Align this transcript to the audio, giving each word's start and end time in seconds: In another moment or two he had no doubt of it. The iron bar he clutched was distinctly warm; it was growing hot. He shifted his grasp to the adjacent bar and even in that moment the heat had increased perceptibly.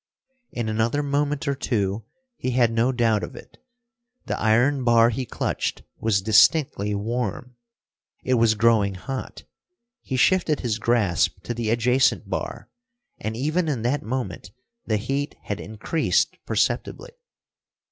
In 0.51 0.67
another 0.67 1.03
moment 1.03 1.47
or 1.47 1.53
two 1.53 2.05
he 2.35 2.49
had 2.53 2.71
no 2.71 2.91
doubt 2.91 3.21
of 3.21 3.35
it. 3.35 3.57
The 4.25 4.39
iron 4.39 4.83
bar 4.83 5.11
he 5.11 5.27
clutched 5.27 5.83
was 5.99 6.23
distinctly 6.23 6.95
warm; 6.95 7.55
it 8.23 8.33
was 8.33 8.55
growing 8.55 8.95
hot. 8.95 9.43
He 10.01 10.15
shifted 10.17 10.61
his 10.61 10.79
grasp 10.79 11.41
to 11.43 11.53
the 11.53 11.69
adjacent 11.69 12.27
bar 12.31 12.67
and 13.19 13.37
even 13.37 13.67
in 13.67 13.83
that 13.83 14.01
moment 14.01 14.49
the 14.87 14.97
heat 14.97 15.35
had 15.43 15.59
increased 15.59 16.35
perceptibly. 16.47 17.11